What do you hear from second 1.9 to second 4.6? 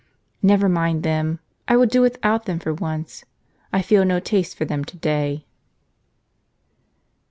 without them for once; I feel no taste